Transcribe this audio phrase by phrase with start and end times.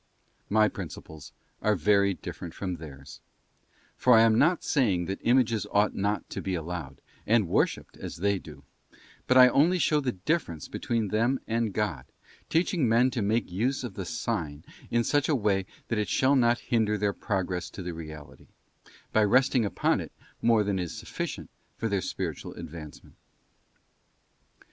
[0.49, 1.31] My principles
[1.61, 3.21] are very different from theirs;
[3.95, 8.17] for I am not saying that Images ought not to be allowed, and worshipped, as
[8.17, 8.63] they do;
[9.27, 12.05] but I only show the difference between them and God,
[12.49, 16.09] teaching men to make use of the sign in such a way as that it
[16.09, 18.47] shall not hinder their progress to the reality,
[19.13, 20.11] by resting upon it
[20.41, 21.47] more than is sufficient
[21.77, 23.17] for their spiritual advancement.